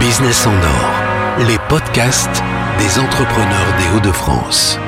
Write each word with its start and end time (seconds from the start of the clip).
Business 0.00 0.44
en 0.46 0.54
or, 0.54 1.44
les 1.46 1.58
podcasts 1.68 2.42
des 2.78 2.98
entrepreneurs 2.98 3.76
des 3.78 3.96
Hauts-de-France. 3.96 4.78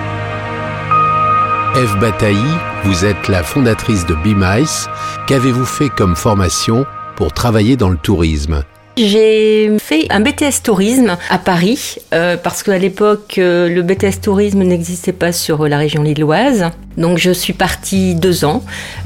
Eve 1.76 1.96
Bataille, 2.00 2.36
vous 2.82 3.04
êtes 3.04 3.28
la 3.28 3.44
fondatrice 3.44 4.04
de 4.04 4.14
BeMice. 4.14 4.88
Qu'avez-vous 5.28 5.64
fait 5.64 5.90
comme 5.90 6.16
formation 6.16 6.86
pour 7.14 7.32
travailler 7.32 7.76
dans 7.76 7.90
le 7.90 7.96
tourisme? 7.96 8.64
J'ai 8.96 9.70
fait 9.78 10.06
un 10.10 10.20
BTS 10.20 10.62
tourisme 10.62 11.16
à 11.30 11.38
Paris 11.38 11.96
euh, 12.12 12.36
parce 12.36 12.62
qu'à 12.62 12.76
l'époque 12.76 13.36
euh, 13.38 13.68
le 13.68 13.82
BTS 13.82 14.20
tourisme 14.20 14.62
n'existait 14.62 15.12
pas 15.14 15.32
sur 15.32 15.66
la 15.66 15.78
région 15.78 16.02
lilloise. 16.02 16.66
Donc 16.98 17.16
je 17.16 17.30
suis 17.30 17.54
partie 17.54 18.14
deux 18.14 18.44
ans 18.44 18.62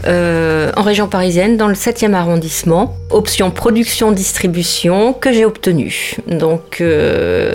euh, 0.06 0.72
en 0.76 0.82
région 0.82 1.06
parisienne 1.06 1.56
dans 1.56 1.68
le 1.68 1.74
7e 1.74 2.14
arrondissement. 2.14 2.96
Option 3.10 3.52
production-distribution 3.52 5.12
que 5.12 5.32
j'ai 5.32 5.44
obtenue. 5.44 6.16
Donc 6.26 6.82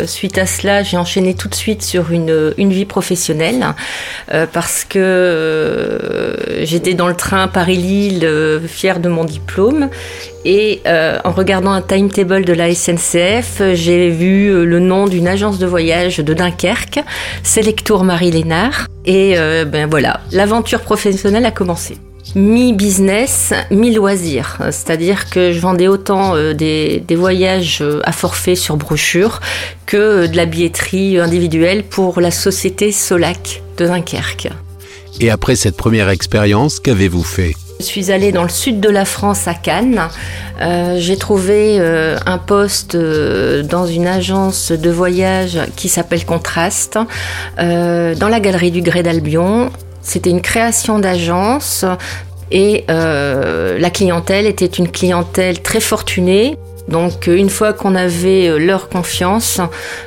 suite 0.06 0.38
à 0.38 0.46
cela 0.46 0.84
j'ai 0.84 0.96
enchaîné 0.96 1.34
tout 1.34 1.50
de 1.50 1.56
suite 1.56 1.82
sur 1.82 2.12
une, 2.12 2.54
une 2.58 2.72
vie 2.72 2.86
professionnelle 2.86 3.66
parce 4.54 4.86
que 4.86 6.38
j'étais 6.62 6.94
dans 6.94 7.10
le 7.10 7.16
train 7.16 7.50
Paris-Lille 7.50 8.62
fière 8.68 9.02
de 9.02 9.10
mon 9.10 9.26
diplôme 9.26 9.90
et 10.46 10.82
euh, 10.88 11.20
en 11.24 11.32
regardant 11.32 11.72
un 11.72 11.82
timetable 11.82 12.46
de 12.46 12.54
la 12.54 12.74
SNCF, 12.74 13.62
j'ai 13.74 14.10
vu 14.10 14.48
euh, 14.48 14.66
le 14.66 14.80
nom 14.80 15.08
d'une 15.08 15.28
agence 15.28 15.60
de 15.60 15.68
voyage 15.68 16.18
de 16.18 16.34
Dunkerque, 16.34 17.00
Selectour 17.44 18.04
Marie 18.04 18.32
Lénard. 18.32 18.88
Et 19.06 19.34
euh, 19.38 19.66
ben 19.66 19.90
voilà, 19.90 20.22
l'aventure 20.32 20.82
professionnelle 20.82 21.46
a 21.46 21.52
commencé. 21.52 21.98
Mi-business, 22.34 23.54
mi-loisir. 23.72 24.58
C'est-à-dire 24.72 25.30
que 25.30 25.52
je 25.52 25.60
vendais 25.60 25.88
autant 25.88 26.36
des, 26.54 27.04
des, 27.06 27.16
voyages 27.16 27.84
à 28.04 28.14
forfait 28.14 28.56
sur 28.56 28.78
brochure 28.78 29.42
que 29.86 30.28
de 30.28 30.38
la 30.38 30.46
billetterie 30.46 31.20
individuelle 31.20 31.84
pour 31.84 32.22
la 32.22 32.32
société 32.32 32.94
Solac 32.94 33.62
de 33.78 33.86
Dunkerque. 33.86 34.48
Et 35.20 35.30
après 35.30 35.58
cette 35.58 35.76
première 35.76 36.08
expérience, 36.10 36.80
qu'avez-vous 36.80 37.24
fait? 37.24 37.54
Je 37.82 37.88
suis 37.88 38.12
allée 38.12 38.32
dans 38.32 38.44
le 38.44 38.50
sud 38.50 38.80
de 38.80 38.90
la 38.90 39.06
France, 39.06 39.48
à 39.48 39.54
Cannes. 39.54 40.02
Euh, 40.62 40.96
j'ai 41.00 41.18
trouvé 41.18 41.78
euh, 41.80 42.18
un 42.26 42.38
poste 42.38 42.94
euh, 42.96 43.64
dans 43.64 43.88
une 43.88 44.08
agence 44.08 44.72
de 44.72 44.90
voyage 44.92 45.60
qui 45.76 45.90
s'appelle 45.90 46.26
Contraste, 46.26 47.00
dans 47.58 48.30
la 48.30 48.40
galerie 48.40 48.72
du 48.72 48.82
Gré 48.82 49.04
d'Albion. 49.04 49.72
C'était 50.02 50.30
une 50.30 50.42
création 50.42 51.00
d'agence 51.00 51.86
et 52.52 52.86
la 52.88 53.90
clientèle 53.90 54.46
était 54.46 54.66
une 54.66 54.90
clientèle 54.90 55.62
très 55.62 55.80
fortunée. 55.80 56.58
Donc 56.88 57.28
une 57.28 57.50
fois 57.50 57.74
qu'on 57.74 57.96
avait 57.96 58.60
leur 58.60 58.90
confiance, 58.90 59.62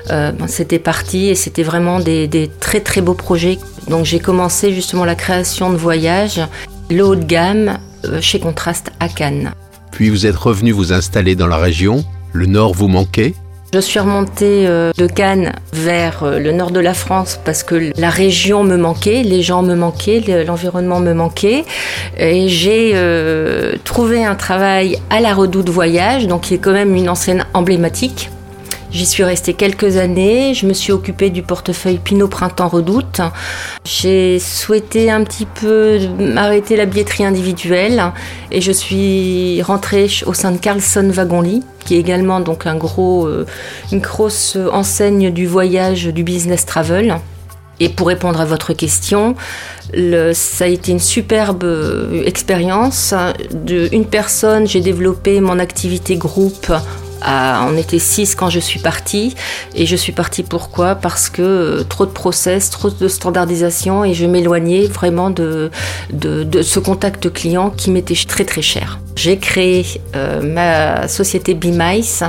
ben, 0.09 0.35
c'était 0.47 0.81
parti 0.81 1.29
et 1.29 1.35
c'était 1.35 1.63
vraiment 1.63 2.01
des, 2.01 2.27
des, 2.27 2.51
très 2.61 2.81
très 2.81 3.01
beaux 3.01 3.15
projets. 3.15 3.59
Donc 3.89 4.05
j'ai 4.05 4.19
commencé 4.19 4.73
justement 4.73 5.05
la 5.05 5.15
création 5.15 5.71
de 5.71 5.77
voyages 5.77 6.41
le 6.91 7.05
haut 7.05 7.17
de 7.17 7.25
gamme 7.25 7.79
euh, 8.05 8.21
chez 8.21 8.39
Contraste 8.41 8.91
à 9.01 9.09
Cannes. 9.09 9.53
Puis 9.91 10.11
vous 10.11 10.27
êtes 10.27 10.37
revenu 10.37 10.73
vous 10.73 10.93
installer 10.93 11.37
dans 11.37 11.47
la 11.47 11.57
région. 11.57 12.05
Le 12.33 12.47
nord 12.47 12.75
vous 12.75 12.89
manquait 12.89 13.35
je 13.73 13.81
suis 13.81 13.99
remontée 13.99 14.69
euh, 14.69 14.93
de 14.97 15.09
Cannes 15.09 15.53
vers 15.73 16.23
euh, 16.23 16.39
le 16.39 16.53
nord 16.53 16.71
de 16.71 16.79
la 16.79 16.95
France 16.95 17.41
parce 17.45 17.65
que 17.65 17.91
la 17.99 18.09
région 18.09 18.63
me 18.63 18.77
manquait, 18.77 19.25
les 19.25 19.43
gens 19.43 19.63
me 19.63 19.75
manquaient, 19.75 20.45
l'environnement 20.47 21.01
me 21.01 21.13
manquait. 21.13 21.65
Et 22.17 22.49
j'ai 22.49 22.95
trouvé 23.83 24.25
un 24.25 24.37
travail 24.37 25.01
à 25.11 25.19
la 25.21 25.35
Redoute 25.35 25.71
Voyage, 25.71 26.29
donc 26.29 26.43
qui 26.43 26.55
est 26.55 26.59
quand 26.59 26.73
même 26.73 26.95
une 26.95 27.09
ancienne 27.09 27.47
emblématique 27.53 28.31
J'y 28.95 29.07
suis 29.07 29.25
restée 29.25 29.55
quelques 29.55 29.97
années. 29.97 30.55
Je 30.55 30.67
me 30.67 30.73
suis 30.73 30.93
occupée 30.93 31.29
du 31.29 31.43
portefeuille 31.43 31.99
Pinot 31.99 32.29
Printemps 32.29 32.69
Redoute. 32.69 33.21
J'ai 33.85 34.39
souhaité 34.39 35.11
un 35.11 35.25
petit 35.25 35.47
peu 35.47 35.99
arrêter 36.37 36.77
la 36.77 36.87
billetterie 36.87 37.25
individuelle 37.25 38.13
et 38.53 38.61
je 38.61 38.71
suis 38.71 39.61
rentrée 39.63 40.09
au 40.27 40.33
sein 40.33 40.53
de 40.53 40.59
Carlson 40.59 41.11
Wagonly, 41.13 41.65
qui 41.85 41.97
est 41.97 41.99
également 41.99 42.39
donc 42.39 42.69
un 42.69 42.77
gros, 42.77 43.27
euh, 43.27 43.47
une 43.91 43.99
grosse 43.99 44.57
enseigne 44.73 45.33
du 45.33 45.49
voyage, 45.49 46.05
du 46.07 46.23
business 46.23 46.65
travel. 46.65 47.17
Et 47.81 47.89
pour 47.89 48.07
répondre 48.07 48.41
à 48.41 48.45
votre 48.45 48.75
question, 48.75 49.35
ça 49.93 50.65
a 50.65 50.69
été 50.69 50.93
une 50.93 51.01
superbe 51.01 51.65
euh, 51.65 52.23
expérience. 52.27 53.13
De 53.53 53.89
une 53.91 54.07
personne, 54.07 54.69
j'ai 54.69 54.81
développé 54.81 55.41
mon 55.41 55.59
activité 55.59 56.15
groupe 56.15 56.73
on 57.27 57.77
était 57.77 57.99
six 57.99 58.35
quand 58.35 58.51
je 58.51 58.61
suis 58.61 58.81
partie. 58.81 59.35
Et 59.75 59.87
je 59.87 59.97
suis 59.97 60.13
partie 60.13 60.43
pourquoi? 60.43 60.95
Parce 60.95 61.29
que 61.29 61.43
euh, 61.43 61.85
trop 61.85 62.07
de 62.07 62.11
process, 62.11 62.71
trop 62.71 62.91
de 62.91 63.09
standardisation 63.09 64.05
et 64.05 64.15
je 64.15 64.27
m'éloignais 64.27 64.87
vraiment 64.87 65.31
de, 65.31 65.71
ce 66.13 66.79
contact 66.79 67.33
client 67.33 67.71
qui 67.71 67.91
m'était 67.91 68.15
très 68.27 68.45
très 68.45 68.63
cher. 68.63 68.99
J'ai 69.17 69.39
créé 69.39 69.87
euh, 70.17 70.43
ma 70.43 71.09
société 71.09 71.55
BeMice 71.55 72.25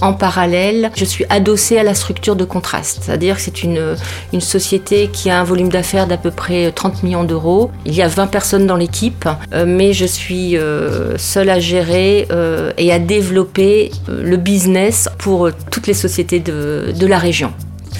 en 0.00 0.12
parallèle, 0.12 0.90
je 0.94 1.04
suis 1.04 1.24
adossée 1.30 1.78
à 1.78 1.82
la 1.82 1.94
structure 1.94 2.36
de 2.36 2.44
contraste, 2.44 3.00
c'est-à-dire 3.02 3.36
que 3.36 3.42
c'est 3.42 3.62
une, 3.62 3.96
une 4.32 4.40
société 4.40 5.08
qui 5.08 5.30
a 5.30 5.40
un 5.40 5.44
volume 5.44 5.68
d'affaires 5.68 6.06
d'à 6.06 6.16
peu 6.16 6.30
près 6.30 6.70
30 6.72 7.02
millions 7.02 7.24
d'euros. 7.24 7.70
Il 7.84 7.94
y 7.94 8.02
a 8.02 8.08
20 8.08 8.26
personnes 8.26 8.66
dans 8.66 8.76
l'équipe, 8.76 9.28
euh, 9.52 9.64
mais 9.66 9.92
je 9.92 10.04
suis 10.04 10.56
euh, 10.56 11.16
seule 11.18 11.50
à 11.50 11.60
gérer 11.60 12.26
euh, 12.30 12.72
et 12.78 12.92
à 12.92 12.98
développer 12.98 13.90
le 14.08 14.36
business 14.36 15.08
pour 15.18 15.50
toutes 15.70 15.86
les 15.86 15.94
sociétés 15.94 16.40
de, 16.40 16.92
de 16.98 17.06
la 17.06 17.18
région. 17.18 17.52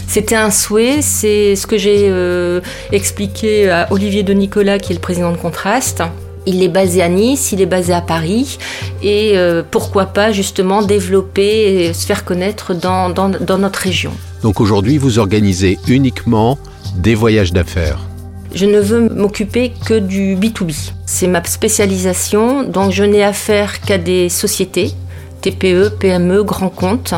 C'était 0.07 0.37
un 0.37 0.51
souhait, 0.51 1.03
c'est 1.03 1.57
ce 1.57 1.67
que 1.67 1.77
j'ai 1.77 2.13
expliqué 2.93 3.69
à 3.69 3.89
Olivier 3.91 4.23
de 4.23 4.33
Nicolas, 4.33 4.79
qui 4.79 4.93
est 4.93 4.95
le 4.95 5.01
président 5.01 5.33
de 5.33 5.37
Contraste. 5.37 6.03
Il 6.47 6.63
est 6.63 6.69
basé 6.69 7.03
à 7.03 7.09
Nice, 7.09 7.53
il 7.53 7.61
est 7.61 7.67
basé 7.67 7.93
à 7.93 8.01
Paris 8.01 8.59
et 9.03 9.33
euh, 9.35 9.63
pourquoi 9.69 10.07
pas 10.07 10.33
justement 10.33 10.83
développer 10.83 11.87
et 11.87 11.93
se 11.93 12.07
faire 12.07 12.25
connaître 12.25 12.75
dans, 12.75 13.11
dans 13.11 13.59
notre 13.59 13.81
région. 13.81 14.13
Donc 14.43 14.61
aujourd'hui, 14.61 14.97
vous 14.97 15.19
organisez 15.19 15.79
uniquement 15.89 16.59
des 16.97 17.15
voyages 17.15 17.53
d'affaires 17.53 17.99
je 18.55 18.65
ne 18.65 18.81
veux 18.81 19.11
m'occuper 19.11 19.73
que 19.85 19.99
du 19.99 20.35
B2B. 20.35 20.93
C'est 21.05 21.27
ma 21.27 21.45
spécialisation, 21.45 22.63
donc 22.63 22.91
je 22.91 23.05
n'ai 23.05 23.23
affaire 23.23 23.83
qu'à 23.83 23.99
des 23.99 24.31
sociétés, 24.31 24.93
TPE, 25.43 25.91
PME, 26.01 26.43
grands 26.43 26.71
comptes. 26.71 27.13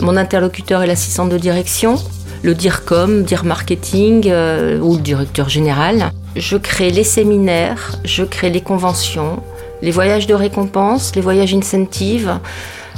Mon 0.00 0.16
interlocuteur 0.16 0.82
est 0.82 0.86
l'assistant 0.86 1.26
de 1.26 1.36
direction, 1.36 1.96
le 2.42 2.54
DIRCOM, 2.54 3.22
DIR 3.22 3.44
Marketing 3.44 4.24
euh, 4.26 4.80
ou 4.80 4.96
le 4.96 5.02
directeur 5.02 5.50
général. 5.50 6.10
Je 6.36 6.56
crée 6.56 6.90
les 6.90 7.04
séminaires, 7.04 7.98
je 8.04 8.24
crée 8.24 8.50
les 8.50 8.60
conventions, 8.60 9.42
les 9.82 9.90
voyages 9.90 10.26
de 10.26 10.34
récompense, 10.34 11.14
les 11.14 11.22
voyages 11.22 11.54
incentives. 11.54 12.38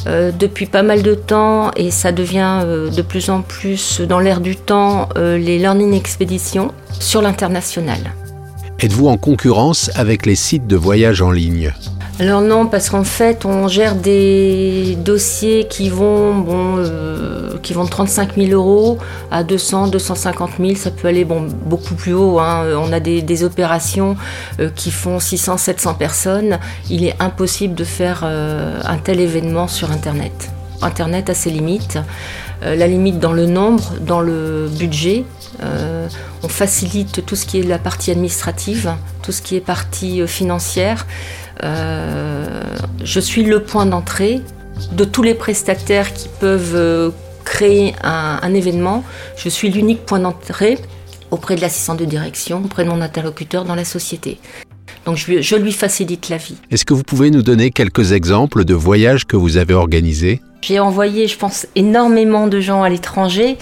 Euh, 0.06 0.32
depuis 0.32 0.66
pas 0.66 0.82
mal 0.82 1.02
de 1.02 1.14
temps 1.14 1.70
et 1.76 1.90
ça 1.90 2.12
devient 2.12 2.60
euh, 2.64 2.90
de 2.90 3.00
plus 3.00 3.30
en 3.30 3.42
plus 3.42 4.00
dans 4.00 4.18
l'air 4.18 4.40
du 4.40 4.56
temps 4.56 5.08
les 5.16 5.58
learning 5.58 5.94
expéditions 5.94 6.72
sur 6.98 7.22
l'international. 7.22 8.12
Êtes-vous 8.80 9.06
en 9.06 9.16
concurrence 9.16 9.90
avec 9.94 10.26
les 10.26 10.34
sites 10.34 10.66
de 10.66 10.76
voyage 10.76 11.22
en 11.22 11.30
ligne? 11.30 11.72
Alors 12.20 12.42
non, 12.42 12.66
parce 12.66 12.90
qu'en 12.90 13.02
fait, 13.02 13.44
on 13.44 13.66
gère 13.66 13.96
des 13.96 14.96
dossiers 15.04 15.66
qui 15.68 15.88
vont, 15.88 16.34
bon, 16.36 16.76
euh, 16.78 17.03
qui 17.64 17.72
vont 17.72 17.84
de 17.84 17.90
35 17.90 18.36
000 18.36 18.52
euros 18.52 18.98
à 19.32 19.42
200, 19.42 19.88
250 19.88 20.52
000. 20.60 20.76
Ça 20.76 20.92
peut 20.92 21.08
aller 21.08 21.24
bon, 21.24 21.48
beaucoup 21.66 21.94
plus 21.94 22.12
haut. 22.12 22.38
Hein. 22.38 22.66
On 22.76 22.92
a 22.92 23.00
des, 23.00 23.44
opérations 23.44 24.16
euh, 24.60 24.70
qui 24.72 24.92
font 24.92 25.18
600, 25.18 25.56
700 25.56 25.94
personnes. 25.94 26.58
Il 26.88 27.04
est 27.04 27.16
impossible 27.20 27.74
de 27.74 27.84
faire 27.84 28.20
euh, 28.22 28.80
un 28.84 28.98
tel 28.98 29.18
événement 29.18 29.66
sur 29.66 29.90
Internet. 29.90 30.50
Internet 30.82 31.30
a 31.30 31.34
ses 31.34 31.50
limites. 31.50 31.98
la 32.62 32.86
limite 32.86 33.18
dans 33.18 33.32
le 33.32 33.46
nombre, 33.46 33.94
dans 34.00 34.20
le 34.20 34.68
budget. 34.78 35.24
on 36.42 36.48
facilite 36.48 37.24
tout 37.24 37.36
ce 37.36 37.46
qui 37.46 37.60
est 37.60 37.62
la 37.62 37.78
partie 37.78 38.10
administrative, 38.10 38.92
tout 39.22 39.32
ce 39.32 39.40
qui 39.40 39.56
est 39.56 39.60
partie 39.60 40.26
financière. 40.26 41.06
Euh, 41.62 42.62
je 43.02 43.20
suis 43.20 43.44
le 43.44 43.62
point 43.62 43.86
d'entrée 43.86 44.40
de 44.92 45.04
tous 45.04 45.22
les 45.22 45.34
prestataires 45.34 46.12
qui 46.12 46.28
peuvent 46.40 46.74
euh, 46.74 47.10
un, 47.62 48.54
événement. 48.54 49.04
Je 49.36 49.48
suis 49.48 49.70
l'unique 49.70 50.04
point 50.04 50.20
d'entrée 50.20 50.78
auprès 51.30 51.56
de 51.56 51.60
l'assistant 51.60 51.94
de 51.94 52.04
direction, 52.04 52.62
auprès 52.64 52.84
de 52.84 52.90
mon 52.90 53.00
interlocuteur 53.00 53.64
dans 53.64 53.74
la 53.74 53.84
société. 53.84 54.38
Donc 55.06 55.16
je 55.16 55.56
lui 55.56 55.72
facilite 55.72 56.28
la 56.28 56.36
vie. 56.38 56.56
Est-ce 56.70 56.84
que 56.84 56.94
vous 56.94 57.02
pouvez 57.02 57.30
nous 57.30 57.42
donner 57.42 57.70
quelques 57.70 58.12
exemples 58.12 58.64
de 58.64 58.74
voyages 58.74 59.26
que 59.26 59.36
vous 59.36 59.56
avez 59.56 59.74
organisés? 59.74 60.40
J'ai 60.66 60.80
envoyé, 60.80 61.28
je 61.28 61.36
pense, 61.36 61.66
énormément 61.76 62.46
de 62.46 62.58
gens 62.58 62.82
à 62.82 62.88
l'étranger. 62.88 63.58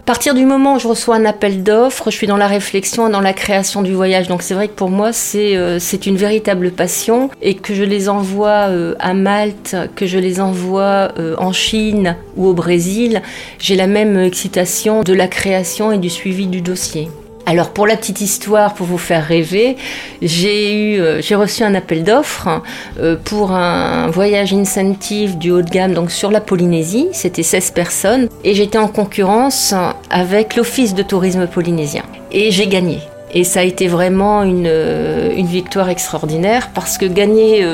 À 0.00 0.04
partir 0.04 0.34
du 0.34 0.44
moment 0.44 0.74
où 0.74 0.78
je 0.78 0.86
reçois 0.86 1.16
un 1.16 1.24
appel 1.24 1.62
d'offres, 1.62 2.10
je 2.10 2.16
suis 2.16 2.26
dans 2.26 2.36
la 2.36 2.46
réflexion, 2.46 3.08
dans 3.08 3.22
la 3.22 3.32
création 3.32 3.80
du 3.80 3.94
voyage. 3.94 4.28
Donc 4.28 4.42
c'est 4.42 4.52
vrai 4.52 4.68
que 4.68 4.74
pour 4.74 4.90
moi, 4.90 5.14
c'est 5.14 5.56
euh, 5.56 5.78
une 6.04 6.16
véritable 6.16 6.72
passion 6.72 7.30
et 7.40 7.54
que 7.54 7.72
je 7.72 7.84
les 7.84 8.10
envoie 8.10 8.68
euh, 8.68 8.94
à 8.98 9.14
Malte, 9.14 9.76
que 9.96 10.04
je 10.04 10.18
les 10.18 10.42
envoie 10.42 11.12
euh, 11.18 11.36
en 11.38 11.52
Chine 11.52 12.16
ou 12.36 12.48
au 12.48 12.52
Brésil, 12.52 13.22
j'ai 13.58 13.76
la 13.76 13.86
même 13.86 14.18
excitation 14.18 15.02
de 15.02 15.14
la 15.14 15.28
création 15.28 15.90
et 15.90 15.98
du 15.98 16.10
suivi 16.10 16.48
du 16.48 16.60
dossier. 16.60 17.08
Alors 17.44 17.70
pour 17.70 17.86
la 17.86 17.96
petite 17.96 18.20
histoire, 18.20 18.74
pour 18.74 18.86
vous 18.86 18.98
faire 18.98 19.26
rêver, 19.26 19.76
j'ai 20.20 20.94
eu, 20.94 21.00
euh, 21.00 21.20
reçu 21.32 21.64
un 21.64 21.74
appel 21.74 22.04
d'offres 22.04 22.62
euh, 23.00 23.16
pour 23.22 23.52
un 23.52 24.08
voyage 24.08 24.52
incentive 24.52 25.38
du 25.38 25.50
haut 25.50 25.62
de 25.62 25.68
gamme 25.68 25.92
donc 25.92 26.12
sur 26.12 26.30
la 26.30 26.40
Polynésie. 26.40 27.08
C'était 27.12 27.42
16 27.42 27.72
personnes 27.72 28.28
et 28.44 28.54
j'étais 28.54 28.78
en 28.78 28.86
concurrence 28.86 29.74
avec 30.08 30.54
l'Office 30.54 30.94
de 30.94 31.02
tourisme 31.02 31.46
polynésien 31.48 32.04
et 32.30 32.52
j'ai 32.52 32.68
gagné. 32.68 33.00
Et 33.34 33.44
ça 33.44 33.60
a 33.60 33.64
été 33.64 33.88
vraiment 33.88 34.42
une, 34.42 34.66
euh, 34.68 35.30
victoire 35.42 35.88
extraordinaire 35.88 36.70
parce 36.74 36.96
que 36.96 37.06
gagner 37.06 37.66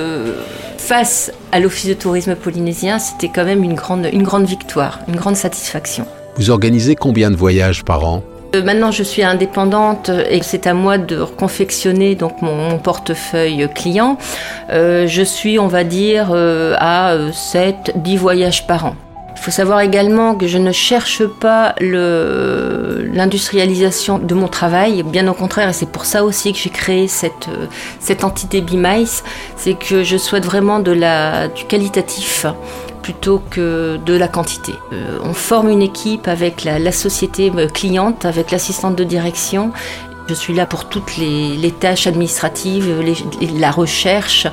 face 0.79 1.31
à 1.53 1.61
l'Office 1.61 1.89
de 1.89 1.95
tourisme 1.95 2.35
polynésien, 2.35 2.99
c'était 2.99 3.29
quand 3.29 3.45
même 3.45 3.63
une 3.63 3.75
grande, 3.75 4.09
une 4.11 4.23
grande 4.23 4.47
victoire, 4.47 5.01
une 5.09 5.17
grande 5.17 5.37
satisfaction. 5.37 6.07
Vous 6.37 6.51
organisez 6.51 6.95
combien 6.95 7.31
de 7.31 7.37
voyages 7.37 7.85
par 7.85 8.07
an? 8.07 8.23
Maintenant, 8.57 8.91
je 8.91 9.03
suis 9.03 9.23
indépendante 9.23 10.11
et 10.31 10.43
c'est 10.43 10.67
à 10.67 10.75
moi 10.75 10.99
de 10.99 11.25
confectionner 11.25 12.15
donc 12.15 12.43
mon, 12.43 12.79
portefeuille 12.79 13.67
client. 13.75 14.19
Euh, 14.71 15.07
je 15.07 15.23
suis, 15.23 15.59
on 15.59 15.67
va 15.67 15.85
dire, 15.85 16.29
euh, 16.33 16.75
à 16.79 17.17
7-10 17.31 18.17
voyages 18.17 18.67
par 18.67 18.87
an. 18.87 18.97
Il 19.37 19.41
faut 19.41 19.51
savoir 19.53 19.81
également 19.81 20.35
que 20.35 20.49
je 20.49 20.59
ne 20.59 20.73
cherche 20.73 21.25
pas 21.25 21.77
l'industrialisation 21.81 24.19
de 24.19 24.35
mon 24.35 24.49
travail, 24.49 25.05
bien 25.05 25.29
au 25.29 25.33
contraire, 25.33 25.69
et 25.69 25.73
c'est 25.73 25.91
pour 25.91 26.07
ça 26.07 26.25
aussi 26.25 26.53
que 26.53 26.59
j'ai 26.59 26.71
créé 26.71 27.07
cette, 27.07 27.49
cette 28.01 28.25
entité 28.25 28.61
BeMice, 28.61 29.23
c'est 29.57 29.75
que 29.75 30.03
je 30.03 30.17
souhaite 30.17 30.45
vraiment 30.45 30.81
de 30.81 30.91
la, 30.91 31.47
du 31.47 31.67
qualitatif 31.67 32.47
plutôt 33.09 33.43
que 33.51 33.99
de 34.05 34.15
la 34.15 34.29
quantité. 34.29 34.75
Euh, 34.93 35.19
on 35.23 35.33
forme 35.33 35.71
une 35.71 35.81
équipe 35.81 36.29
avec 36.29 36.63
la, 36.63 36.93
société 36.93 37.51
euh, 37.57 37.67
cliente, 37.67 38.27
avec 38.27 38.51
l'assistante 38.51 38.97
de 38.97 39.05
direction 39.05 39.73
je 40.29 40.35
suis 40.35 40.55
là 40.55 40.67
pour 40.67 40.89
toutes 40.89 41.17
les, 41.17 41.73
tâches 41.81 42.07
administratives, 42.07 43.03
la 43.59 43.71
recherche, 43.71 44.47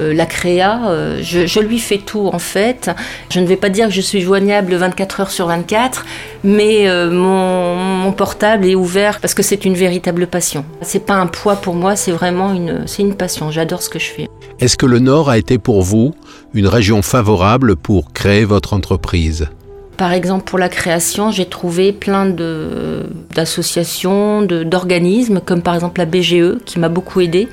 euh, 0.00 0.14
la 0.14 0.26
créa. 0.26 0.80
je, 1.20 1.60
lui 1.60 1.78
fais 1.78 1.98
tout 1.98 2.30
en 2.32 2.38
fait. 2.38 2.90
Je 3.30 3.40
ne 3.40 3.46
vais 3.46 3.56
pas 3.56 3.68
dire 3.68 3.88
que 3.88 3.92
je 3.92 4.00
suis 4.00 4.20
joignable 4.20 4.74
24 4.74 5.20
heures 5.20 5.30
sur 5.30 5.46
24, 5.46 6.04
mais 6.44 6.86
mon, 7.10 8.12
portable 8.12 8.66
est 8.66 8.74
ouvert 8.74 9.20
parce 9.20 9.34
que 9.34 9.42
c'est 9.42 9.64
une 9.64 9.74
véritable 9.74 10.26
passion. 10.26 10.64
C'est 10.82 11.06
pas 11.06 11.14
un 11.14 11.26
poids 11.26 11.56
pour 11.56 11.74
moi, 11.74 11.96
c'est 11.96 12.12
vraiment 12.12 12.52
une, 12.52 12.86
c'est 12.86 13.02
une 13.02 13.14
passion. 13.14 13.50
J'adore 13.50 13.82
ce 13.82 13.88
que 13.88 13.98
je 13.98 14.06
fais. 14.06 14.28
Est-ce 14.58 14.76
que 14.76 14.86
le 14.86 14.98
Nord 14.98 15.30
a 15.30 15.38
été 15.38 15.58
pour 15.58 15.82
vous 15.82 16.14
une 16.54 16.66
région 16.66 17.02
favorable 17.02 17.76
pour 17.76 18.12
créer 18.12 18.44
votre 18.44 18.72
entreprise? 18.72 19.48
Par 20.00 20.12
exemple, 20.14 20.44
pour 20.44 20.58
la 20.58 20.70
création, 20.70 21.30
j'ai 21.30 21.44
trouvé 21.44 21.92
plein 21.92 22.24
d'associations, 23.34 24.40
d'organismes, 24.40 25.42
comme 25.44 25.60
par 25.60 25.74
exemple 25.74 26.00
la 26.00 26.06
BGE, 26.06 26.56
qui 26.64 26.78
m'a 26.78 26.88
beaucoup 26.88 27.20
aidé 27.20 27.48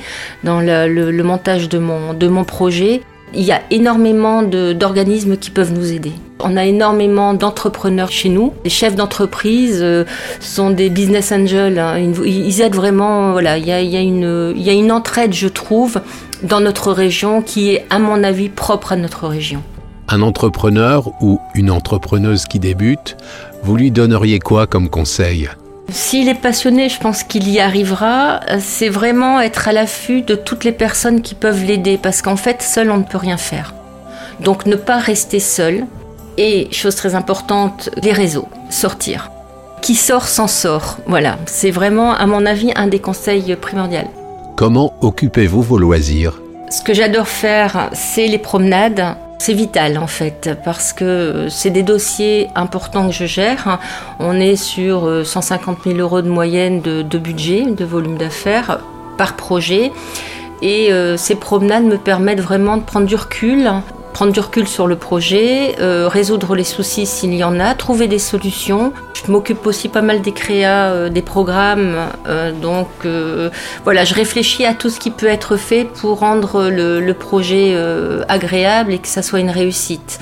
dans 0.46 0.62
le, 0.62 1.12
montage 1.24 1.68
de 1.68 1.78
mon, 1.78 2.14
de 2.14 2.26
mon 2.30 2.46
projet. 2.46 3.02
Il 3.34 3.44
y 3.44 3.52
a 3.52 3.60
énormément 3.70 4.44
d'organismes 4.44 5.36
qui 5.36 5.50
peuvent 5.52 5.74
nous 5.74 5.92
aider. 5.92 6.14
On 6.40 6.56
a 6.56 6.64
énormément 6.64 7.34
d'entrepreneurs 7.34 8.12
chez 8.12 8.30
nous. 8.30 8.54
Les 8.64 8.70
chefs 8.70 8.96
d'entreprise 8.96 9.80
euh, 9.82 10.06
sont 10.40 10.70
des 10.70 10.90
business 10.90 11.34
angels. 11.34 11.78
Hein. 11.78 11.98
Ils, 12.24 12.62
aident 12.62 12.76
vraiment. 12.76 13.34
Voilà, 13.34 13.58
il, 13.58 13.68
y 13.68 13.74
a 13.74 13.82
une, 13.82 14.54
il 14.56 14.62
y 14.62 14.70
a 14.70 14.74
une 14.74 14.94
entraide, 14.94 15.34
je 15.34 15.50
trouve, 15.50 16.00
dans 16.44 16.62
notre 16.62 16.94
région 16.94 17.42
qui 17.42 17.72
est, 17.72 17.86
à 17.90 18.00
mon 18.00 18.24
avis, 18.24 18.48
propre 18.48 18.94
à 18.94 18.96
notre 18.96 19.28
région. 19.28 19.62
Un 20.10 20.22
entrepreneur 20.22 21.12
ou 21.22 21.42
une 21.54 21.70
entrepreneuse 21.70 22.46
qui 22.46 22.60
débute, 22.60 23.18
vous 23.62 23.76
lui 23.76 23.92
donneriez 23.92 24.40
quoi 24.40 24.66
comme 24.66 24.90
conseil? 24.90 25.50
S'il 25.90 26.30
est 26.30 26.42
passionné, 26.42 26.88
je 26.88 26.98
pense 26.98 27.24
qu'il 27.24 27.50
y 27.50 27.60
arrivera. 27.60 28.40
C'est 28.60 28.88
vraiment 28.88 29.42
être 29.42 29.68
à 29.68 29.74
l'affût 29.74 30.22
de 30.22 30.36
toutes 30.36 30.64
les 30.64 30.72
personnes 30.72 31.22
qui 31.22 31.36
peuvent 31.36 31.66
l'aider, 31.66 32.00
parce 32.02 32.22
qu'en 32.22 32.38
fait, 32.38 32.62
seul, 32.62 32.90
on 32.90 33.00
ne 33.00 33.04
peut 33.04 33.18
rien 33.18 33.36
faire. 33.36 33.74
Donc 34.40 34.66
ne 34.66 34.78
pas 34.78 34.98
rester 34.98 35.42
seul. 35.42 35.86
Et, 36.38 36.70
chose 36.72 36.96
très 36.96 37.14
importante, 37.14 37.90
les 38.02 38.14
réseaux, 38.14 38.48
sortir. 38.70 39.30
Qui 39.82 39.96
sort 39.96 40.28
s'en 40.28 40.48
sort. 40.48 41.00
Voilà, 41.06 41.38
c'est 41.48 41.72
vraiment, 41.72 42.14
à 42.14 42.28
mon 42.28 42.46
avis, 42.46 42.72
un 42.78 42.88
des 42.88 43.00
conseils 43.00 43.58
primordiaux. 43.58 44.08
Comment 44.56 44.94
occupez-vous 45.02 45.62
vos 45.62 45.78
loisirs? 45.78 46.40
Ce 46.70 46.82
que 46.82 46.94
j'adore 46.94 47.28
faire, 47.28 47.90
c'est 47.92 48.28
les 48.28 48.38
promenades. 48.38 49.18
C'est 49.40 49.54
vital 49.54 49.98
en 49.98 50.08
fait 50.08 50.50
parce 50.66 50.94
que 50.94 51.48
c'est 51.50 51.70
des 51.70 51.84
dossiers 51.84 52.50
importants 52.56 53.08
que 53.08 53.14
je 53.14 53.26
gère. 53.26 53.80
On 54.20 54.34
est 54.40 54.56
sur 54.56 55.26
150 55.26 55.78
euh, 55.78 55.92
000 55.92 56.00
euros 56.00 56.22
de 56.22 56.30
moyenne 56.30 56.82
de, 56.82 57.18
budget, 57.18 57.66
de 57.66 57.86
volume 57.86 58.18
d'affaires 58.18 58.80
par 59.18 59.36
projet. 59.36 59.92
Et 60.62 60.92
euh, 60.92 61.18
ces 61.18 61.36
promenades 61.36 61.84
me 61.84 61.98
permettent 61.98 62.42
vraiment 62.42 62.78
de 62.78 62.84
prendre 62.84 63.06
du 63.06 63.16
recul, 63.16 63.70
prendre 64.18 64.34
du 64.34 64.40
recul 64.40 64.68
sur 64.68 64.88
le 64.88 64.96
projet, 64.96 65.76
euh, 65.80 66.08
résoudre 66.08 66.56
les 66.56 66.64
soucis 66.64 67.06
s'il 67.06 67.36
y 67.36 67.44
en 67.44 67.60
a, 67.60 67.76
trouver 67.76 68.08
des 68.08 68.18
solutions. 68.18 68.92
Je 69.14 69.32
m'occupe 69.32 69.64
aussi 69.68 69.90
pas 69.90 70.02
mal 70.02 70.22
des 70.22 70.32
créas, 70.32 70.90
euh, 70.90 71.10
des 71.10 71.22
programmes, 71.22 71.98
euh, 72.28 72.52
donc 72.52 72.88
voilà, 73.84 74.06
je 74.06 74.16
réfléchis 74.16 74.66
à 74.66 74.74
tout 74.74 74.90
ce 74.90 75.00
qui 75.00 75.12
peut 75.12 75.28
être 75.28 75.56
fait 75.56 75.84
pour 75.84 76.18
rendre 76.18 76.68
le, 76.68 77.14
projet 77.14 77.78
agréable 78.28 78.94
et 78.94 78.98
que 78.98 79.08
ça 79.08 79.22
soit 79.22 79.40
une 79.40 79.52
réussite. 79.52 80.20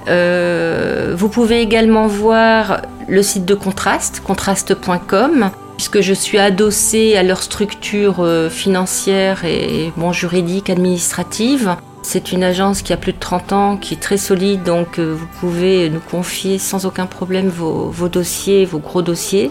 Euh, 0.09 1.15
vous 1.17 1.29
pouvez 1.29 1.61
également 1.61 2.07
voir 2.07 2.83
le 3.09 3.23
site 3.23 3.45
de 3.45 3.55
Contraste, 3.55 4.21
contraste.com, 4.21 5.51
puisque 5.77 6.01
je 6.01 6.15
suis 6.15 6.39
adossée 6.39 7.17
à 7.17 7.23
leur 7.23 7.43
structure 7.43 8.17
euh, 8.21 8.49
financière 8.49 9.45
et 9.45 9.93
bon, 9.97 10.13
juridique, 10.13 10.71
administrative. 10.71 11.77
C'est 12.09 12.31
une 12.31 12.45
agence 12.45 12.83
qui 12.83 12.93
a 12.93 12.97
plus 12.97 13.13
de 13.13 13.19
30 13.19 13.53
ans, 13.53 13.77
qui 13.77 13.95
est 13.95 14.01
très 14.01 14.17
solide, 14.17 14.63
donc 14.63 15.01
euh, 15.01 15.13
vous 15.13 15.27
pouvez 15.41 15.91
nous 15.91 15.99
confier 15.99 16.57
sans 16.57 16.87
aucun 16.87 17.05
problème 17.05 17.49
vos, 17.49 18.09
dossiers, 18.09 18.65
vos 18.65 18.79
gros 18.79 19.03
dossiers. 19.03 19.51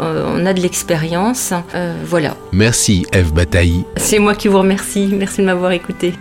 Euh, 0.00 0.24
on 0.34 0.46
a 0.46 0.54
de 0.54 0.62
l'expérience. 0.62 1.52
Euh, 1.74 1.94
voilà. 2.06 2.38
Merci 2.52 3.04
Eve 3.12 3.34
Bataille. 3.34 3.84
C'est 3.98 4.18
moi 4.18 4.34
qui 4.34 4.48
vous 4.48 4.60
remercie. 4.60 5.10
Merci 5.12 5.42
de 5.42 5.46
m'avoir 5.46 5.72
écouté. 5.72 6.14